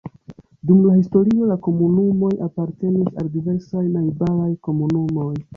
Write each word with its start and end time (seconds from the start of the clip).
Dum 0.69 0.79
la 0.85 0.93
historio 1.01 1.49
la 1.51 1.57
komunumoj 1.67 2.31
apartenis 2.47 3.23
al 3.25 3.31
diversaj 3.37 3.87
najbaraj 3.93 4.53
komunumoj. 4.71 5.33